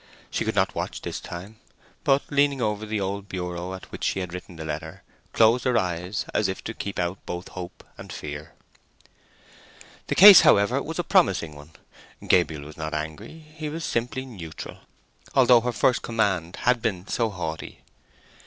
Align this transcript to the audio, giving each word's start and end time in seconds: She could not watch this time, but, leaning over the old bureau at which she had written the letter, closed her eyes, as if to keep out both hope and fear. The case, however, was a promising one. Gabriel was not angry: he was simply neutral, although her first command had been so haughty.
She 0.31 0.43
could 0.43 0.55
not 0.55 0.73
watch 0.73 1.03
this 1.03 1.19
time, 1.19 1.59
but, 2.03 2.23
leaning 2.31 2.59
over 2.59 2.87
the 2.87 2.99
old 2.99 3.29
bureau 3.29 3.75
at 3.75 3.91
which 3.91 4.03
she 4.03 4.19
had 4.19 4.33
written 4.33 4.55
the 4.55 4.65
letter, 4.65 5.03
closed 5.31 5.63
her 5.63 5.77
eyes, 5.77 6.25
as 6.33 6.47
if 6.47 6.63
to 6.63 6.73
keep 6.73 6.97
out 6.97 7.23
both 7.27 7.49
hope 7.49 7.83
and 7.99 8.11
fear. 8.11 8.55
The 10.07 10.15
case, 10.15 10.41
however, 10.41 10.81
was 10.81 10.97
a 10.97 11.03
promising 11.03 11.53
one. 11.53 11.73
Gabriel 12.27 12.63
was 12.63 12.77
not 12.77 12.95
angry: 12.95 13.45
he 13.55 13.69
was 13.69 13.85
simply 13.85 14.25
neutral, 14.25 14.79
although 15.35 15.61
her 15.61 15.71
first 15.71 16.01
command 16.01 16.55
had 16.65 16.81
been 16.81 17.05
so 17.05 17.29
haughty. 17.29 17.83